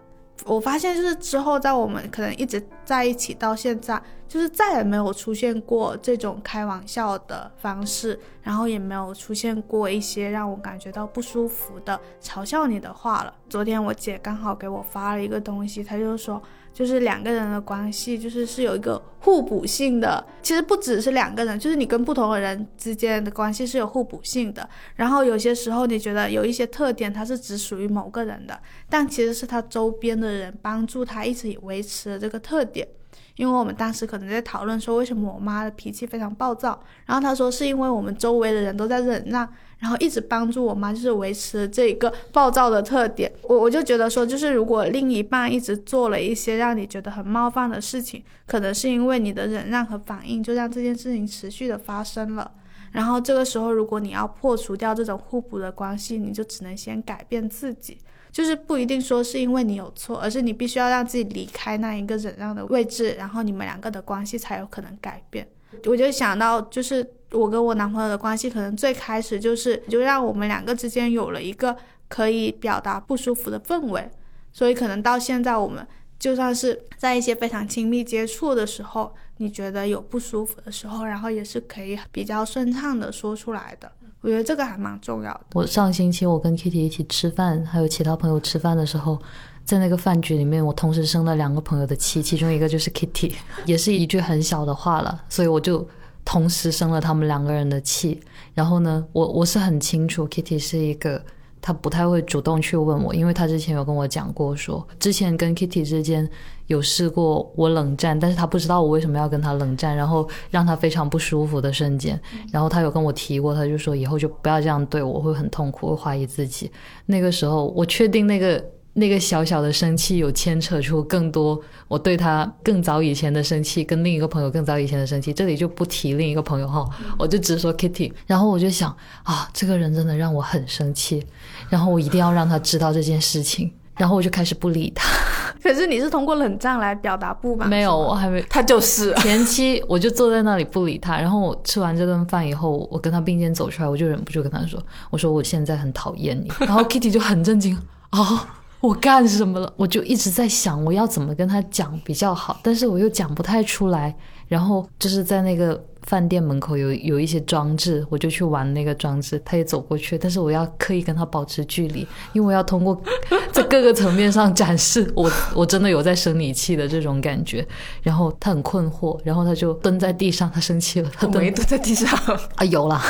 [0.46, 13.34] 我发现，就是之后在我们可能一直在一起到现在，就是再也没有出现过这种开玩笑的方式，然后也没有出现过一些让我感觉到不舒服的嘲笑你的话了。
[13.50, 16.42] 昨天我姐刚好给我发了一个东西，她就说
[16.74, 20.26] ：“就是两个人的关系，就是是有一个互补性的。
[20.42, 24.68] 其实不只是两个人，就是你跟不同的人之间的关系是有互补性的。
[24.96, 28.60] 然后有些时候你觉得有一些特点它是只属于某个人的，
[28.90, 32.88] 但其实是他周边的人帮助他一起维持了这个特点。
[33.36, 39.48] 因为我们当时可能在讨论说，为什么我妈的脾气非常暴躁，然后她说是因为我们周围的人都在忍让，
[39.80, 43.32] 然后一直帮助我妈，就是维持这一个暴躁的特点。
[43.44, 52.52] 我我就觉得说，就是如果另一半一直做了一些让你觉得很冒犯的事情，可能是因为你的忍让和反应，就让这件事情持续的发生了。
[52.92, 57.98] 然后这个时候，如果你要破除掉这种互补的关系，你就只能先改变自己。
[58.34, 65.48] 就是不一定说是因为你有错，而是你必须要让自己离开那一个忍让的位置，然后你们两个的关系才有可能改变。
[65.86, 74.10] 我就想到，就是我跟我男朋友的关系，可能最开始就是就让我们两个之间有了一个可以表达不舒服的氛围，
[74.52, 83.92] 所以可能到现在我们就算是在一些非常亲密接触的时候，你觉得有不舒服的时候，然后也是可以比较顺畅的说出来的。
[84.24, 85.42] 我觉得这个还蛮重要的。
[85.54, 89.22] 我上星期我跟 Kitty 一起吃饭，还有其他朋友吃饭的时候，
[89.66, 93.34] 在那个饭局里面，我同时生了两个朋友的气，其中一个就是 Kitty，
[93.68, 95.86] 也是一句很小的话了，所以我就
[96.24, 98.22] 同时生了他们两个人的气。
[98.54, 101.22] 然后呢，我我是很清楚 Kitty 是一个。
[101.66, 106.30] 他不太会主动去问我，因为他之前有跟我讲过，说之前跟 Kitty 之间
[106.68, 112.20] 有试过我冷战，但是他不知道我为什么要跟他冷战，然后让他非常不舒服的瞬间，
[112.52, 116.70] 然后他有跟我提过，他就说以后就不要这样对我，会很痛苦，会怀疑自己。
[117.06, 118.62] 那个时候我确定那个。
[118.94, 128.14] 那个小小的生气有牵扯出更多我对他更早以前的生气，跟另一个朋友更早以前的生气，这里就不提另一个朋友哈，我就只说 Kitty。
[128.28, 131.26] 然后我就想啊，这个人真的让我很生气，
[131.70, 135.10] 然后我一定要让他知道这件事情，然后我就开始不理他。
[135.64, 137.68] 可是你是通过冷战来表达不满？
[137.70, 144.80] 没有，我还没，他就是前期我就坐在那里不理他，然后我吃完这顿饭以后，我跟他并肩走出来，我就忍不住跟他说，
[145.10, 147.76] 我说我现在很讨厌你，然后 Kitty 就很震惊
[148.12, 148.60] 啊。
[148.84, 149.74] 我干什么了？
[149.78, 154.14] 我就一直在想我要怎么跟他讲比较好，但是我又讲不太出来。
[154.50, 159.42] 然后就是在那个饭店门口有有一些装置，我就去玩那个装置。
[159.46, 163.02] 他也走过去，但是我要刻意跟他保持距离，因为我要通过
[163.54, 167.66] 在各个层面上展示我我真的有在生你气的这种感觉。
[168.02, 171.10] 然后他很困惑，然后他就蹲在地上，他生气了。
[171.18, 172.10] 他没蹲在地上
[172.56, 173.02] 啊，有了，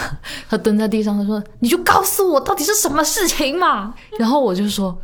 [0.48, 4.96] 他蹲在地上，他说：“你就告诉我到底是什么事情嘛。”然后我就说。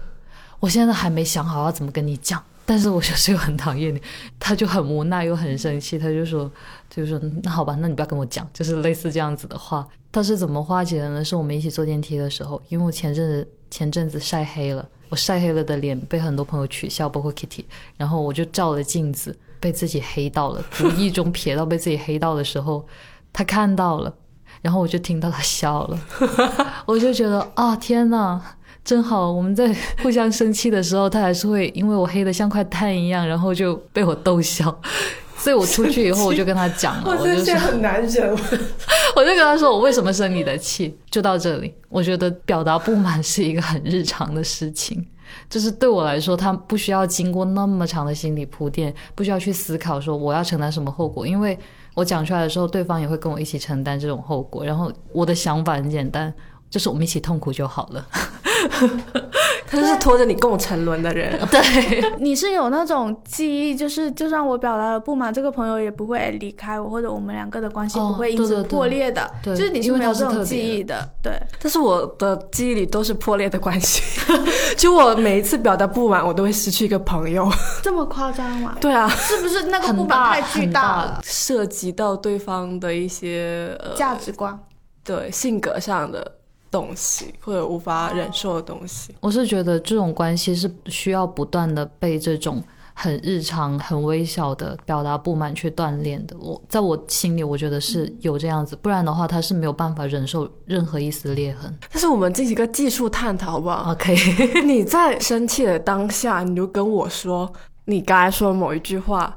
[0.59, 4.01] 我现在还没想好要怎么跟你讲，但是我就是又很讨厌你，
[4.39, 6.51] 他就很无奈又很生气，他就说，
[6.89, 9.87] 就说那好吧，那你不要跟我讲，就是类似这样子的话。
[10.11, 11.23] 他是怎么化解的呢？
[11.23, 17.63] 是我们一起坐电梯的时候，因为我前阵子前阵子晒黑了，我晒黑了的脸被很多朋友取笑，包括 Kitty，
[17.95, 22.85] 然后我就照了镜子，被自己黑到了，无意中瞥到被自己黑到的时候，
[23.31, 24.11] 他看到了，
[24.63, 25.99] 然后我就听到他笑了，
[26.87, 28.41] 我就觉得啊天呐！
[28.89, 29.71] 真好，我们在
[30.01, 34.75] 互相生气的时候，他还是会因为我黑的像块炭一样，然后就被我逗笑。
[35.37, 38.31] 所以我出去以后，我就跟他讲了， 我就说很难忍，
[39.15, 41.71] 我就跟他说我为什么生你的气，就到这里。
[41.87, 45.05] 我觉得表达不满是一个很日常的事情，
[45.47, 51.55] 就是对我来说，他不需要经过那么长的心理铺垫，不需要去思考说我要承担什么后果，因为
[51.93, 54.65] 我讲出来的时候，对方也会跟我一起承担这种后果。
[54.65, 56.33] 然后我的想法很简单，
[56.69, 58.05] 就是我们一起痛苦就好了。
[59.71, 71.31] 他就是拖着你共沉沦的人， 对， 你是有那种记忆，就是就算我表达了不满，这个朋友也不会离开我，或者我们两个的关系不会因此破裂的，就是你是没有这种记忆的，对。
[71.61, 74.01] 但是我的记忆里都是破裂的关系，
[74.75, 77.47] 就我每一次表达不满，我都会失去一个朋友，
[77.83, 78.75] 这么夸张吗？
[78.81, 84.59] 对啊，是不是那个不满太巨大了，涉及到对方的一些呃价值观，
[85.03, 86.38] 对性格上的。
[86.71, 96.35] 东西或者无法忍受的东西，我是觉得这种关系是需要不断的被这种很日常、很微小的表达不满去锻炼的。
[96.39, 101.73] 我在我心里，我觉得是有这样子，不然的话，他是没有办法忍受任何一丝裂痕。
[101.91, 104.15] 但是我们进行一个技术探讨，好不好？OK，
[104.63, 107.51] 你在生气的当下，你就跟我说，
[107.85, 109.35] 你刚才说某一句话。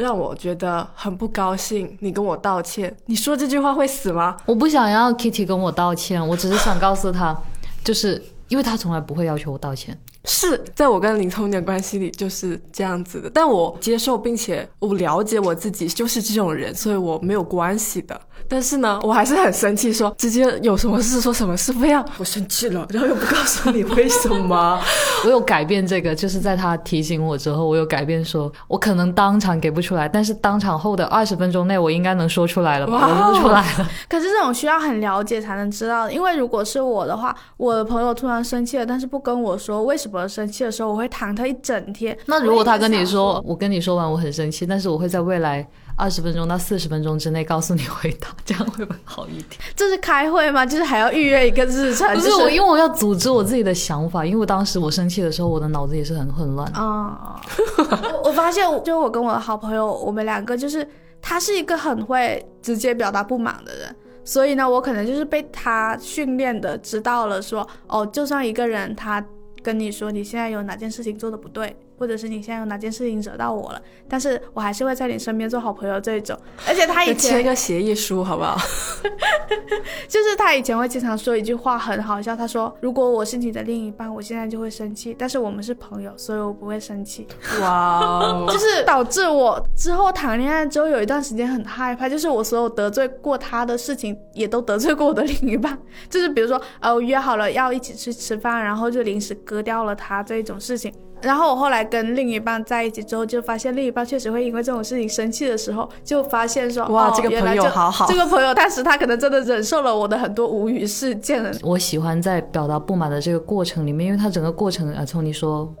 [0.00, 2.96] 让我觉得很不高兴，你跟我道歉。
[3.06, 4.36] 你说这句话会死吗？
[4.46, 7.36] 我不想要 Kitty 跟我道歉，我只是想告诉他，
[7.84, 9.96] 就是因为他从来不会要求我道歉。
[10.24, 18.20] 是在我跟林聪的关系里就是这样子的，但我接受并且我了解我自己就是这种人，所以我没有关系的。
[18.50, 24.80] 但是呢，我还是很生气，说直接有什么事说什么事，非要我生气了，然后又不告诉你为什么。
[25.24, 33.30] 我有改变这个，就是在他提醒我之后，我有改变说，我可能当场给不出来，但是当场后的二十分钟内，我应该能说出来了吧？
[33.32, 33.88] 说出来了。
[34.10, 42.16] 可是这种需要很了解才能知道的，因为如果是我的话，我的朋友突然生气了，但是不跟我说为什么生气的时候，我会忐忑一整天。
[42.26, 45.64] 那如果他跟你我说，我跟你说完我很生气，但是我会在未来
[46.00, 49.60] 二十分钟到四十分钟之内告诉你回答，这样会不会好一点？
[49.76, 50.64] 这是开会吗？
[50.64, 52.08] 就是还要预约一个日程？
[52.14, 56.66] 不就是我，因为我要组织我自己的想法，因为我当时我生气的时候，我的脑子也是很混乱。
[56.72, 57.38] 啊、
[57.76, 60.86] 我 我发现，就我跟我的好朋友，我们两个就是
[61.20, 69.22] 他是一个很会直接表达不满的人，所以呢，我可能就是被他训练的，知道了说，哦，就算一个人他
[69.62, 76.34] 跟你说你现在有哪件事情做的不对，或者是你现在有哪件事情惹到我了，但是我还是会在你身边做好朋友这一种。
[76.66, 78.56] 而且他以前签个协议书好不好？
[80.08, 87.26] 就是他以前会经常说一句话很好笑，他说：“如果我是你的另一半，我现在就会生气，但是我们是朋友，所以我不会生气。”
[87.60, 95.78] 哇哦，就是导致我之后谈恋爱之后有一段时间很害怕，就是我所有得罪过他的事情，也都得罪过我的另一半。
[96.08, 100.90] 就是比如说，呃，我约好了要一起去吃饭，然后就临时割掉了他这一种事情。
[101.22, 111.44] 然后我后来跟另一半在一起之后，就发现另一半确实会因为这种事情生气的时候，就发现说，哦哇这个朋友好好这个朋友，但是他可能真的忍受了我的很多无语事件。
[111.62, 115.72] 我喜欢在表达不满的这个过程里面，因为他整个过程啊，从你说。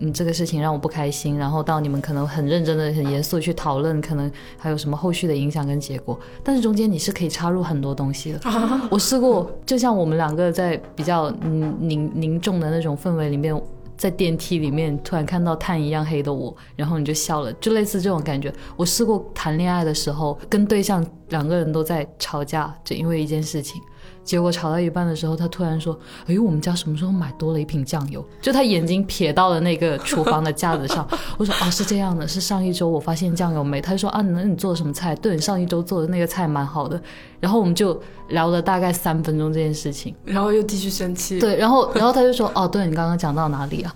[0.00, 8.38] 嗯，这个事情让我不开心，然后到你们可能很认真的、很严肃去讨论，可能还有什么后续的影响跟结果，但是中间你是可以插入很多东西的。
[8.92, 13.52] 我试过，就像我们两个在比较嗯凝凝重的那种氛围里面，
[13.98, 18.50] 在电梯里面突然看到炭一样黑的我，然后你就笑了，就类似这种感觉。
[18.76, 23.82] 我试过谈恋爱的时候，跟对象两个人都在吵架，就因为一件事情。
[24.28, 31.08] 结果炒到一半的时候，他突然说：“哎，我们家什么时候买多了一瓶酱油？”就他眼睛瞥到了那个厨房的架子上。
[31.38, 35.16] 我说：“哦，是这样的，是上一周我发现酱油没。”他就说：“啊，那你做的什么菜？
[35.16, 37.00] 对，你上一周做的那个菜蛮好的。”
[37.40, 40.14] 然后我们就聊了大概三分钟这件事情。
[40.26, 41.40] 然后又继续生气。
[41.40, 43.94] 对，然后然后他就说：“哦，对你刚刚讲到哪里啊？”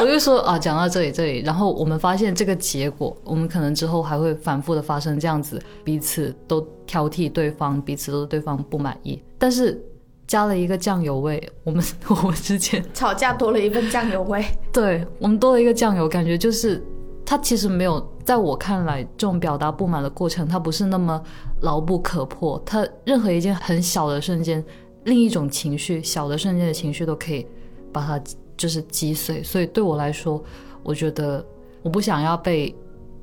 [0.00, 9.82] 我就说：“啊，讲到这里这里。”然后我们发现这个结果，我们可能之后还会反复的发生这样子，彼此都挑剔对方，彼此都对对方不满意，但是。
[10.28, 14.44] 加了一个酱油味，我们 我们之间吵架多了一份酱油味。
[14.70, 16.84] 对我们多了一个酱油，感觉就是
[17.24, 21.18] 它其实没有，在我看来，这种表达不满的过程，它不是那么
[21.62, 22.62] 牢不可破。
[22.66, 24.62] 它任何一件很小的瞬间，
[25.04, 27.46] 另一种情绪，小的瞬间的情绪都可以
[27.90, 28.20] 把它
[28.58, 29.42] 就是击碎。
[29.42, 30.42] 所以对我来说，
[30.82, 31.42] 我觉得
[31.82, 32.74] 我不想要被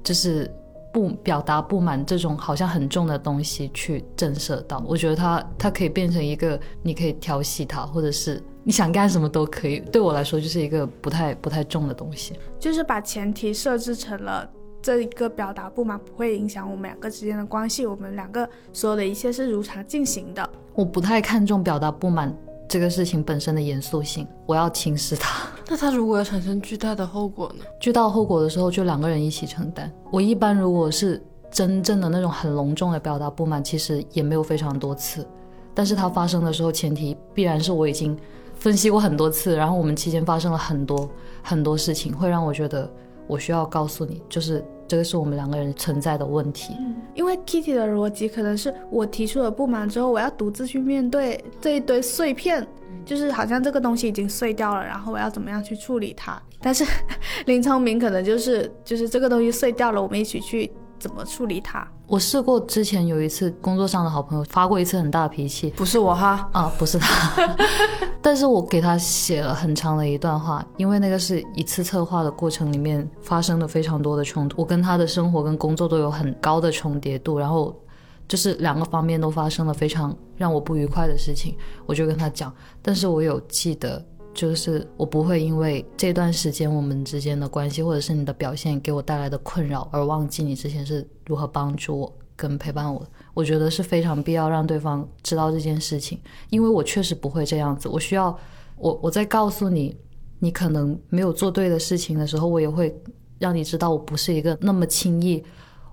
[0.03, 0.49] 就是
[0.91, 4.83] 不表达不满这种好像很重的东西去震慑到。
[4.87, 9.79] 我觉得它它可以变成一个你可以调戏它，或者是你想干什么都可以。
[9.91, 12.33] 对我来说，就是一个不太不太重的东西。
[12.57, 14.49] 就是把前提设置成了
[14.81, 20.49] 这一个表达不满不会影响我们两个之间的关系，我们两个所有的一切是如常进行的。
[20.73, 22.35] 我不太看重表达不满
[22.67, 25.47] 这个事情本身的严肃性，我要轻视它。
[25.67, 27.65] 那它如果要产生巨大的后果呢？
[27.79, 29.91] 巨大后果的时候，就两个人一起承担。
[30.11, 35.25] 我一般如果是真正的那种很隆重的表达不满，其实也没有非常多次，
[35.73, 38.17] 但是它发生的时候，前提必然是我已经
[38.55, 41.09] 分析过很多次，然后我们期间发生了很多
[41.41, 42.91] 很多事情，会让我觉得
[43.27, 46.75] 我需要告诉你，就是这个是我们两个人存在的问题。
[47.13, 52.65] 因为 Kitty 的逻辑可能是我提出了不满之后，我要独自去面对这一堆碎片，
[53.05, 56.41] 就是好像这个东西已经碎掉了，然后我要怎么样去处理它。
[56.61, 56.85] 但是
[57.45, 61.87] 林聪明可能就是就是这个东西碎掉了，我们一起去怎么处理它。
[62.07, 67.57] 我试过之前有一次工作上的好朋友发过一次很大的脾气，不是我哈，啊，不是他，
[68.21, 77.75] 但是我给他写了很长的一段话，因为那个是一次策划的过程里面发生了非常多的冲突，我跟他的生活跟工作都有很高的重叠度，然后
[78.27, 84.03] 就是两个方面都发生了非常让我不愉快的事情，我就跟他讲，但是我有记得。
[84.35, 93.01] 就是我不会因为这段时间我们之间的关系，或者是你的表现给我带来的困扰而忘记你之前是如何帮助我跟陪伴我。
[93.33, 96.19] 我觉得是非常必要让对方知道这件事情，
[96.49, 97.87] 因为我确实不会这样子。
[97.87, 98.37] 我需要
[98.77, 99.95] 我我在告诉你，
[100.39, 102.93] 你可能没有做对的事情的时候，我也会
[103.39, 105.41] 让你知道我不是一个那么轻易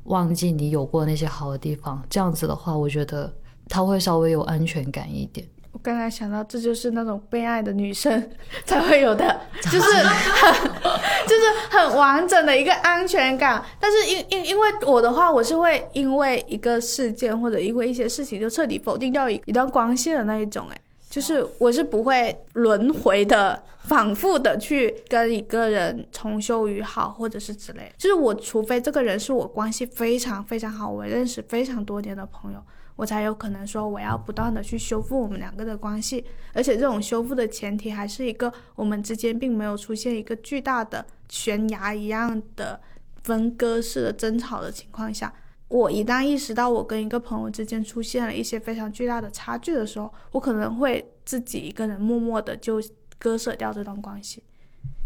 [0.05, 2.05] 忘记你有过那些好的地方。
[2.11, 3.33] 这样子的话，我觉得
[3.69, 5.47] 他会稍微有安全感一点。
[5.73, 8.31] 我刚才想到，这就是那种被爱的女生
[8.65, 10.71] 才会有的， 就是很
[11.27, 13.65] 就是很完整的一个安全感。
[13.81, 20.67] 但是因因因为我的话，我是会因为一个事件或者因为一些事情就彻底否定掉一一段关系的那一种。
[20.71, 20.77] 哎，
[21.09, 27.91] 就是我是不会轮回的，反复的去跟一个人重修于好，或者是之类。
[27.97, 32.63] 就是我除非这个人是我关系非常非常好，我认识非常多年的朋友。
[32.97, 42.81] 我才有可能说我要不断的去修复我们两个的关系，而且这种修复的前提还是一个我们之间并没有出现一个巨大的悬崖一样的
[43.23, 45.33] 分割式的争吵的情况下，
[45.69, 52.81] 我一旦意识到我跟一个朋友之间出现了一些非常巨大的差距的时候，我可能会自己一个人默默的就
[53.19, 54.43] 割舍掉这段关系。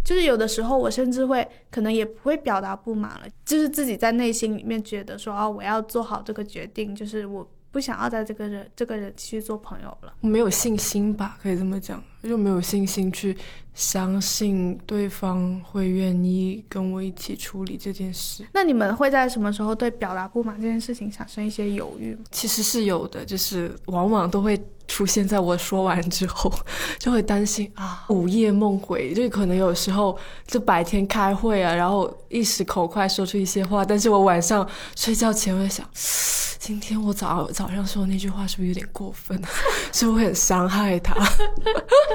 [0.05, 7.49] 就是有的时候我甚至会可能也不会表达不满了，就是自己在内心里面觉得说啊，我要做好这个决定，就是我。
[7.77, 13.37] 不想要在这个人这个人继续做朋友了，没有信心吧，可以这么讲，就没有信心去
[13.74, 18.47] 相信对方会愿意跟我一起处理这件事。
[18.53, 22.20] 那你们会在什么时候对表达不满这件事情产生一些犹豫吗？
[22.31, 24.61] 其实是有的，就是往往都会。
[24.89, 26.49] 出现在我说完之后，
[26.97, 30.16] 就会担心啊，午夜梦回，就可能有时候
[30.47, 34.64] 就白天开会啊，然后一时口快说出一些话，但是我晚上
[34.95, 35.85] 睡觉前会想，
[36.61, 39.37] 今天我早早上说的那句话是不是有点过分？
[39.93, 41.14] 是不是会很伤害他？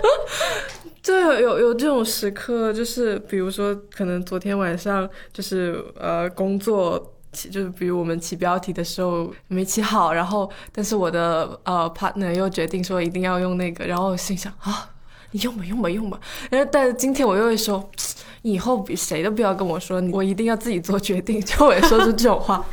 [1.01, 7.13] 就有有这种时刻，就是比如说，可能昨天晚上就是呃工作。
[7.33, 14.89] 就是比如我们起标题的时候没起好，然后但是我的呃 partner 又决定说一定要用那个，然后心想啊，
[15.31, 16.19] 你用吧用吧用吧。
[16.49, 17.89] 然后但是今天我又会说，
[18.41, 22.65] 以后比谁都不要跟我说，我一定要自己做决定， 就会说出这种话。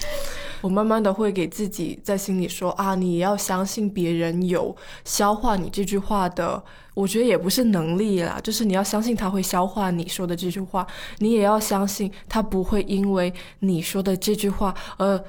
[0.61, 6.63] 我慢慢的会给自己在心里说啊，你要相信别人有消化你这句话的，
[6.95, 10.87] 我觉得也不是能力啦，就是你要相信他会消化你说的这句话，
[11.19, 15.23] 你也要相信他不会因为你说的这句话而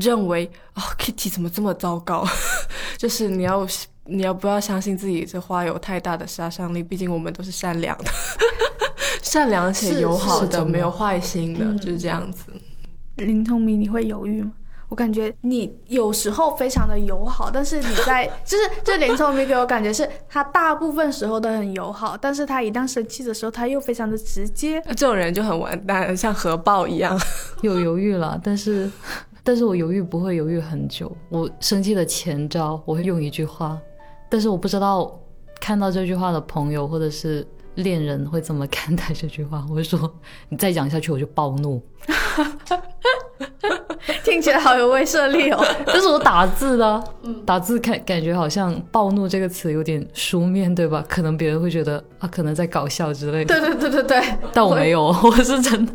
[0.00, 2.26] 认为啊，Kitty 怎么这么糟糕，
[2.96, 3.66] 就是你要
[4.06, 6.82] 你要不要相信自己这话有太大的杀伤力？
[6.82, 8.04] 毕竟我们都是善良的，
[9.22, 12.46] 善良且友好的，没有坏心的，就是这样子。
[13.16, 14.52] 林通明，你会犹豫吗？
[14.94, 24.80] 我感觉你有时候非常的友好，但是你在就是这林聪明给我感觉是他大部分时候都很友好，但是他一旦生气的时候，他又非常的直接。
[24.90, 27.20] 这种人就很完蛋，像核爆一样。
[27.62, 28.88] 有犹豫了，但是，
[29.42, 31.10] 但是我犹豫不会犹豫很久。
[31.28, 33.76] 我生气的前招，我会用一句话，
[34.30, 35.12] 但是我不知道
[35.60, 39.66] 看到这句话的朋友或者是恋人会怎么看待这句话。
[39.68, 40.08] 我会说，
[40.48, 41.82] 你再讲下去我就暴怒。
[44.22, 45.64] 听起来好有威慑力哦！
[45.86, 47.04] 这是我打字的，
[47.46, 51.04] 打字感感觉好像“暴怒”这个词有点书面对吧？
[51.08, 53.60] 可能别人会觉得啊，可能在搞笑之类的。
[53.60, 55.92] 对对对对对，但我没有，我 是真的。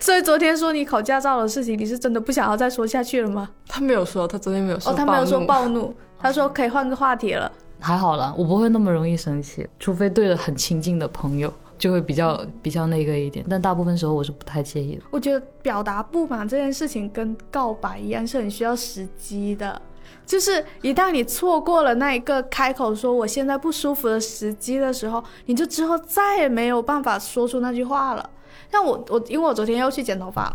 [0.00, 3.50] 所以昨天说你考驾照的事情，你是真的不想要再说下去了吗？
[3.68, 4.90] 他没有说，他昨天没有说。
[4.90, 7.50] 哦，他没有说暴怒，他说可以换个话题了。
[7.78, 11.52] 还好了，我不会那么容易生气，除非对着很亲近的朋友。
[11.82, 15.02] 就会比较比较那个一点，但大部分时候我是不太介意的。
[15.10, 19.82] 我觉得表达不满这件事情跟告白一样，是很需要时机的。
[20.24, 24.20] 就是一旦你错过了那一个开口说我现在不舒服的。
[24.20, 24.92] 时机的。
[24.92, 28.30] 时候，你就之后再也没有办法说出那句话了。
[28.72, 30.50] 像我我因为我昨天又去剪头发，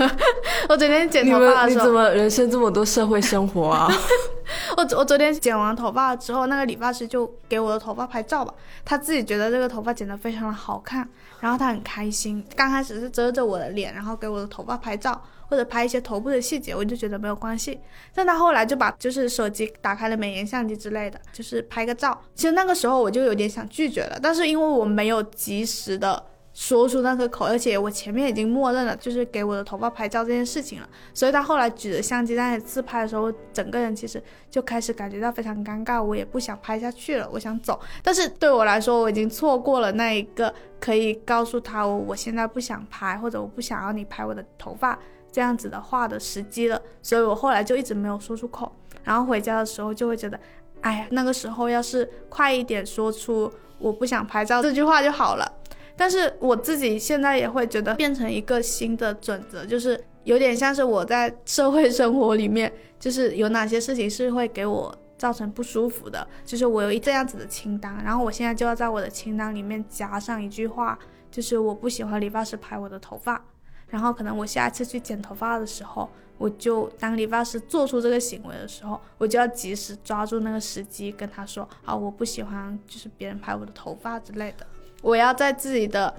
[0.66, 3.86] 我昨天剪头发的时候，你怎么人生这么多社会生活啊？
[4.78, 11.06] 我我昨天剪完头发之后，那个理发师就给我的头发拍照吧，他自己觉得这个头发剪得非常的好看，
[11.40, 12.42] 然后他很开心。
[12.56, 17.78] 刚开始是遮着我的脸，然后给我的头发拍照或者拍一些头部的细节，我就觉得没有关系。
[18.14, 22.18] 但他后来就把就是手机打开了美颜相机之类的，就是拍个照。
[22.34, 26.24] 其实那个时候我就有点想拒绝了，但是因为我没有及时的。
[26.52, 37.78] 说出那个口，而且我前面已经默认了，就是给我的头发拍照这件事情了，所以他后来举着相机在那里自拍的时候，整个人其实就开始感觉到非常尴尬，我也不想拍下去了，我想走。
[38.02, 44.98] 但是对我来说，我已经错过了那一个可以告诉他我我现在不想拍，或者我不想要你拍我的头发
[45.30, 48.70] 这样子的话的时机了，所以我后来就一直没有说出口。
[49.04, 50.38] 然后回家的时候就会觉得，
[50.80, 55.59] 哎呀，那个时候要是快一点说出我不想拍照这句话就好了。
[56.00, 70.98] 但是我自己现在也会觉得变成一个新的准则，就是有点像是我在社会生活里面，就是有哪些事情是会给我造成不舒服的，就是我有一这样子的清单，然后我现在就要在我的清单里面加上一句话，
[71.30, 73.44] 就是我不喜欢理发师拍我的头发。
[73.88, 84.64] 然后可能我下一次去剪头发的时候，我就当理发师做出这个行为的时候，我就要及时抓住那个时机跟他说，啊，我不喜欢就是别人拍我的头发之类的，
[85.00, 86.14] 我要在自己的。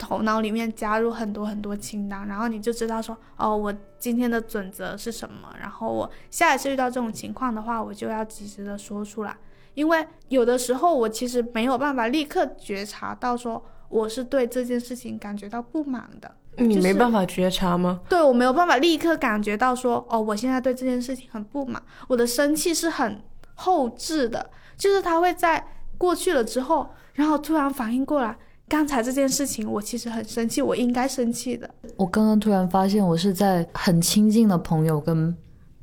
[0.00, 9.36] 头脑里面加入很多很多清单，然后你就知道说，哦，我今天的准则是什么，然后我下一次遇到这种情况的话，我就要及时的说出来，
[9.74, 18.00] 因为有的时候我其实没有办法立刻觉察到说我是对这件事情感觉到不满的，你没办法觉察吗？
[18.08, 23.20] 对我没有办法立刻感觉到说，哦，我现在对这件事情很不满，我的生气是很
[23.56, 25.66] 后置的，就是他会在
[25.96, 26.88] 过去了之后，
[27.18, 28.36] 然后突然反应过来。
[28.68, 31.68] 刚才这件事情，我其实很生气，我应该生气的。
[31.96, 35.34] 我刚刚突然发现，我是在很亲近的朋友跟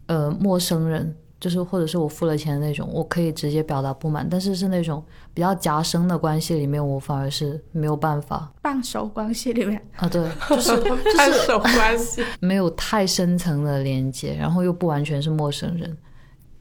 [0.06, 4.26] 呃陌生人，就是或者是我付了钱的那种，我可以直接表达不满。
[4.30, 8.54] 但是是那种比较夹生的关系里面，我反而是没有办法。
[8.62, 10.78] 半熟关系里面啊，对， 就是
[11.18, 15.98] 半熟关系，没有太深层的连接，然后又不完全是陌生人，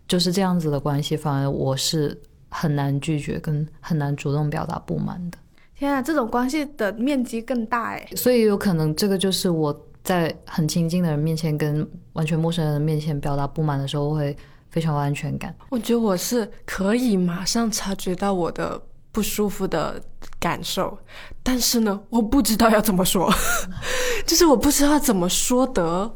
[0.08, 2.18] 就是这样子的关系，反而我是
[2.56, 5.38] 很难拒绝跟很难主动表达不满的。
[5.76, 14.36] 天啊，这种关系的面积更大哎，所以有可能这个就是我在很亲近的人面前跟完全陌生人面前表达不满的时候会
[14.70, 15.52] 非常有安全感。
[15.70, 18.80] 我觉得我是可以马上察觉到我的
[19.10, 20.00] 不舒服的
[20.38, 20.96] 感受，
[21.42, 23.28] 但是呢，我不知道要怎么说，
[24.24, 26.14] 就是我不知道怎么说得，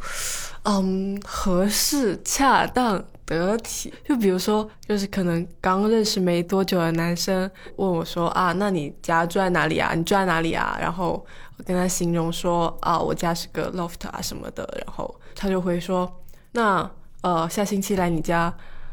[0.62, 3.04] 嗯，合适、恰当。
[3.36, 9.92] 得体，就比如说，就是可能刚认识没多久的男生问我说啊，那你家住在哪里啊？
[9.94, 10.78] 你住在哪里啊？
[10.80, 11.24] 然后
[11.56, 16.10] 我跟他形容说啊，我家是个 loft 啊什么的，然后他就会说，
[16.52, 16.90] 那
[17.22, 18.52] 呃下星期来你家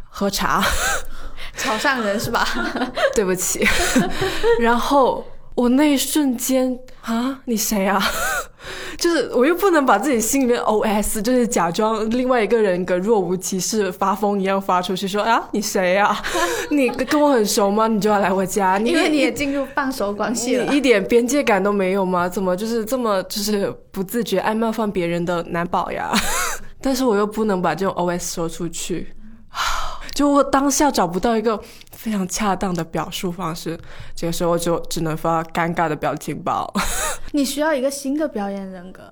[0.10, 0.62] 喝茶，
[1.56, 2.46] 潮汕人是吧？
[3.16, 3.66] 对不起，
[4.60, 5.26] 然后。
[5.56, 8.02] 我那一瞬间啊，你谁啊？
[8.98, 16.18] 就是我又不能把自己心里面 OS，就是假装另外一个人格若无其事发疯一样发出去，说啊，你谁啊？
[16.72, 17.88] 你跟我很熟吗？
[17.88, 18.78] 你就要来我家？
[18.78, 22.28] 你因为你也进入半熟关系了，一点边界感都没有吗？
[22.28, 26.12] 怎么就是这么就是不自觉爱冒犯别人的男宝呀？
[26.82, 29.14] 但是我又不能把这种 OS 说出去。
[30.16, 31.62] 就我当下找不到一个
[31.92, 33.78] 非常恰当的表述方式，
[34.16, 36.74] 这个时候就只能发尴尬的表情包。
[37.34, 39.04] 你需要一个新的表演人格。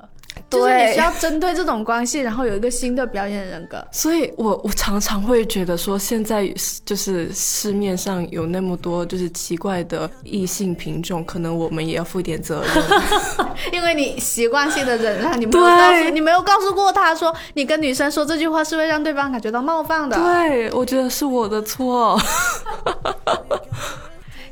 [0.53, 3.85] 就是你需要针对这种关系，然后有一个新的表演人格。
[3.91, 6.47] 所以我我常常会觉得说，现在
[6.85, 12.83] 就是市面上有那么多就是奇怪的异性品种，可能我们也要负一点责任。
[13.71, 20.17] 因为你习惯性的忍让，你没有告诉你没有告诉过他说，你跟女生说这句话是会让对方感觉到冒犯的。
[20.17, 22.19] 对，我觉得是我的错。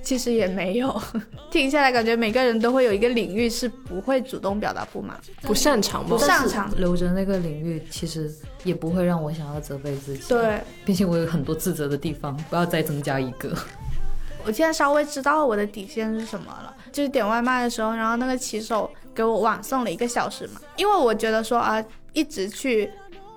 [0.04, 1.02] 其实也没有，
[1.52, 8.34] 听下来感觉每个人都会有一个领域是不会主动表达不满、不擅长、不擅长留着那个领域，其实
[8.64, 10.24] 也不会让我想要责备自己。
[10.28, 13.56] 对，并且我有很多自责的地方，不要再增加一个。
[14.44, 21.84] 我现在稍微知道我的底线是什么了，就是点外卖的时候，然后那个骑手给我晚送了一个小时嘛，因为我觉得说啊，
[22.14, 22.90] 一直去。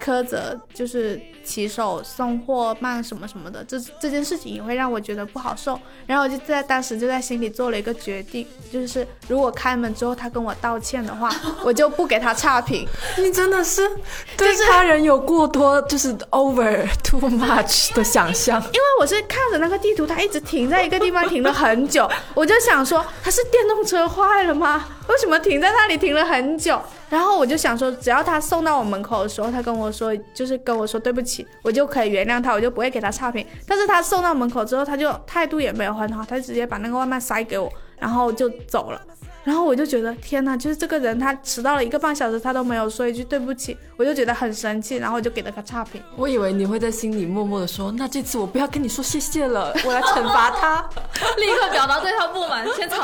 [0.03, 5.79] 苛责就是骑手送货慢什么什么的，这这件事情也会让我觉得不好受。
[6.07, 11.31] 然后我就在当时就在心里做了一个决定，就是如果开门之后他跟我道歉的话，
[11.65, 12.87] 我就不给他差评。
[13.19, 13.89] 你真的是
[14.37, 18.61] 对他人有过多就是 over too much 的想象。
[18.73, 24.85] 因为我是看着那个地图，他一直停在一个地方停了很久，我就想说他是电动车坏了吗？
[25.07, 26.81] 为什么停在那里停了很久？
[27.11, 33.47] 然后我就想说，只要他送到我门口的时候，他跟我说，就是跟我说对不起，我就可以原谅他，我就不会给他差评。
[33.67, 39.01] 但是他送到门口之后，他就态度也没有很好，他就直接把那个外卖塞给我，然后就走了。
[39.45, 46.03] 然后我就觉得天哪，就是这个人他迟到了一个半小时，他都没有说一句对不起，我就觉得很生气，然后我就给了他差评。
[46.17, 50.89] 我以为你会在心里默默的说，那这次我不要跟你说谢谢了，我来惩罚他，
[51.39, 52.97] 立刻表达对他不满，先走。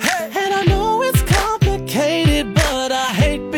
[0.00, 0.30] Hey.
[0.32, 3.50] And I know it's complicated, but I hate